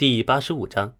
[0.00, 0.96] 第八十五章，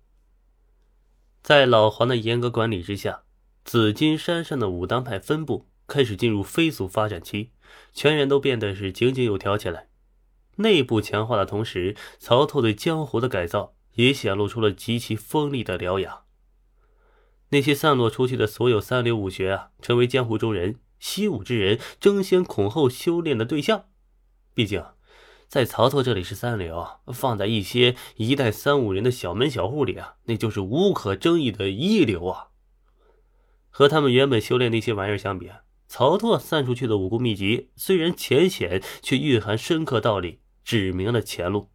[1.43, 3.23] 在老黄的严格管理之下，
[3.65, 7.53] 紫金山上的武当派分部开始进入飞速发展期，
[7.95, 9.89] 全员都变得是井井有条起来。
[10.57, 16.25] 内部强化的同时，曹操对江湖的改造也显露出了极其锋利的獠牙。
[17.49, 23.87] 那些散落出去的所有三流武学啊，成为江湖中人习武之人争先恐后修炼的对象。
[24.53, 24.85] 毕竟。
[25.51, 32.51] 在曹操这里是三流，放在一些一代三五人的小门小户里啊，那就是无可争议的一流啊。
[33.69, 35.51] 和他们原本修炼那些玩意儿相比，
[35.89, 41.71] 曹操散出去的武功秘籍虽然浅显，却蕴含深刻道理，指明了前路。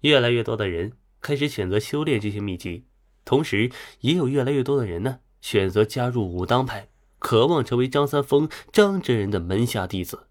[0.00, 2.86] 越来越多的人开始选择修炼这些秘籍，
[3.26, 3.70] 同时
[4.00, 10.27] 也有越来越多的人呢选择加入武当派，渴望成为张三丰、张真人的门下弟子。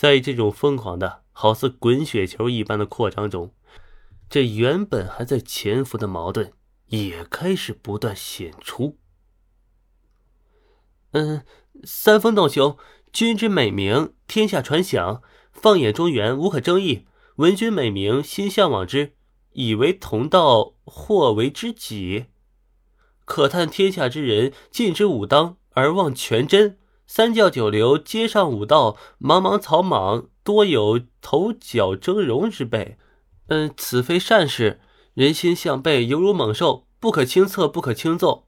[0.00, 3.52] 在这种疯狂的、好似滚雪球一般的扩张中，
[4.30, 6.54] 这原本还在潜伏的矛盾
[6.86, 8.96] 也开始不断显出。
[11.10, 11.44] 嗯，
[11.84, 12.78] 三丰道兄，
[13.12, 15.20] 君之美名，天下传响，
[15.52, 17.04] 放眼中原，无可争议。
[17.36, 19.12] 闻君美名，心向往之，
[19.52, 22.24] 以为同道，或为知己。
[23.26, 26.78] 可叹天下之人，尽知武当，而忘全真。
[27.12, 32.98] 三教九流，街上武道，茫茫草莽，多有头角峥嵘之辈。
[33.48, 34.80] 嗯，此非善事，
[35.14, 38.46] 人心向背，犹如猛兽，不可轻测，不可轻奏。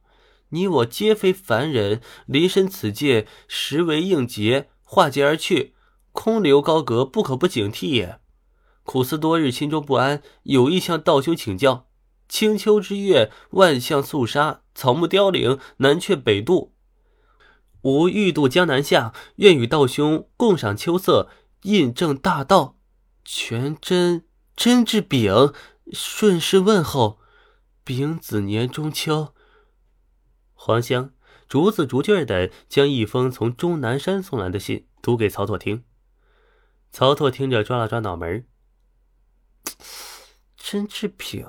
[0.51, 5.75] 你我皆非凡人，临身此界，实为应劫，化劫而去，
[6.13, 8.21] 空留高阁，不可不警惕也。
[8.85, 11.89] 苦思多日，心中不安，有意向道兄请教。
[12.29, 16.72] 清秋之月，万象肃杀，草木凋零，南阙北渡。
[17.83, 21.29] 吾欲渡江南下，愿与道兄共赏秋色，
[21.63, 22.77] 印证大道。
[23.25, 25.53] 全真真至丙，
[25.93, 27.21] 顺势问候。
[27.85, 29.35] 丙子年中秋。
[30.55, 31.11] 黄香
[31.49, 35.85] 逐字逐句的将一封从终南山送来的信读给曹拓听。
[36.93, 38.47] 曹拓听着抓了抓脑门
[40.57, 41.45] 真志丙，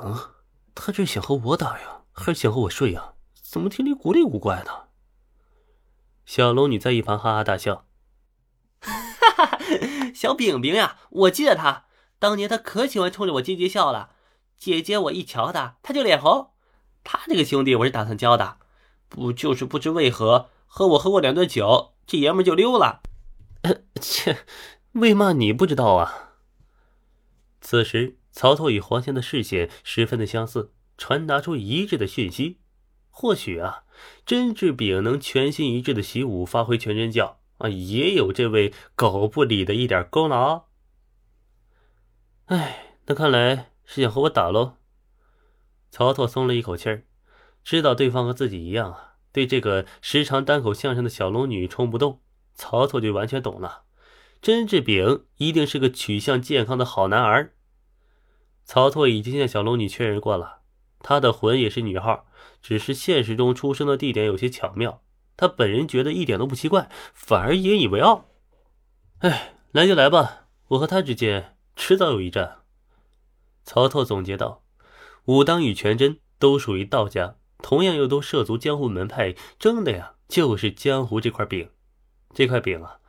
[0.73, 3.13] 他这是想和我打呀，还是想和我睡呀？
[3.41, 4.89] 怎么听里古里古怪的？
[6.25, 7.85] 小龙女在一旁哈哈大笑
[8.79, 9.59] ：“哈哈，
[10.13, 11.85] 小饼饼呀，我记得他
[12.19, 14.11] 当年他可喜欢冲着我姐姐笑了。
[14.57, 16.51] 姐姐我一瞧他，他就脸红。
[17.03, 18.57] 他这个兄弟我是打算交的，
[19.09, 23.01] 不就是不知为何和我喝过两顿酒，这爷们就溜了。
[23.99, 24.45] 切，
[24.93, 26.31] 为嘛你不知道啊？”
[27.59, 32.59] 此时，曹操与黄香的视线十分的相似，传达出一致的讯息。
[33.15, 33.83] 或许啊，
[34.25, 40.63] 甄志炳能全心一致的习武，发挥全真教啊，也有这位狗不理的一点功劳。
[42.45, 44.77] 哎，那看来是想和我打喽。
[45.91, 47.05] 曹操松了一口气儿，
[47.63, 52.19] 知道对方和自己一样啊，对这个时常单口相声的小龙女冲不动。
[52.55, 53.83] 曹操就完全懂了，
[54.41, 57.53] 甄志炳一定是个取向健康的好男儿。
[58.65, 60.62] 曹操已经向小龙女确认过了，
[61.03, 62.25] 他的魂也是女号。
[62.61, 65.03] 只是现实中出生的地点有些巧妙，
[65.35, 68.29] 他本人觉得一点都不奇怪，反而引以为傲。
[69.19, 72.59] 哎，来就来吧，我和他之间迟早有一战。
[73.65, 74.63] 曹操总结道
[75.25, 81.69] ：“武当与全真都属于道家，同样又都涉足江湖门派，争的呀就是江湖这块饼。
[82.33, 82.99] 这块饼啊，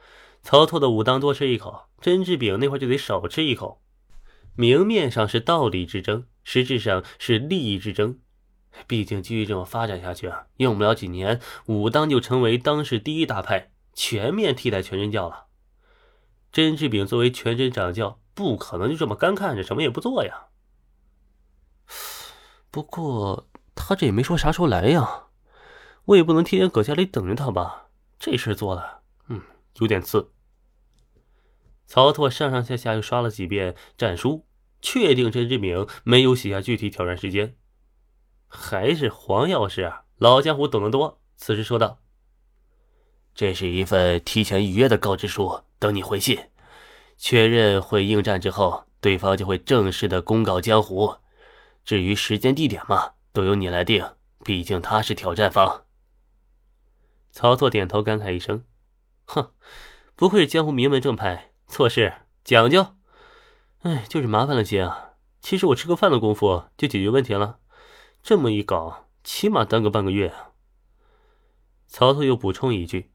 [0.43, 3.81] 曹操的武当多吃一口，真治饼那块就得少吃一口。
[4.57, 8.21] 明面上是道理之争，实质上是利益之争。”
[8.89, 15.47] 毕竟继续这么发展下去啊，用不了几年，武当就成为当世第一大派，全面替代全真教了。
[16.51, 20.47] 甄志炳作为全真掌教，不可能就这么干看着什么也不做呀。
[22.73, 25.27] 不过他这也没说啥时候来呀，
[26.07, 27.91] 我也不能天天搁家里等着他吧。
[28.19, 29.41] 这事做的，嗯，
[29.79, 30.33] 有点次。
[31.87, 34.45] 曹操上上下下又刷了几遍战书，
[34.85, 37.57] 确定甄志明没有写下具体挑战时间。
[38.47, 41.23] 还是黄药师啊，老江湖懂得多。
[41.37, 42.01] 此时说道
[43.35, 46.39] ：“这是一份提前预约的告知书，等你回信，
[47.17, 51.17] 确认会应战之后，对方就会正式的公告江湖。
[51.83, 54.07] 至于时间地点嘛，都由你来定，
[54.45, 55.87] 毕竟他是挑战方。”
[57.33, 58.65] 曹操点头感慨一声
[59.25, 59.51] ：“哼，
[60.15, 62.13] 不愧是江湖名门正派，做事
[62.45, 62.95] 讲究。
[63.85, 65.11] 哎，就是麻烦了些啊。
[65.41, 67.59] 其实我吃个饭的功夫就解决问题了。”
[68.23, 70.53] 这么一搞，起码耽搁半个月啊！
[71.87, 73.13] 曹操又补充一句：“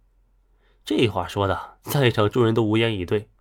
[0.85, 3.31] 这话说的，在场众人都无言以对。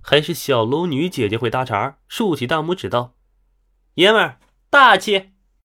[0.00, 3.12] 还是小龙女姐姐会搭茬，竖起大拇指道
[3.96, 4.40] ：‘爷们儿
[4.70, 5.32] 大气。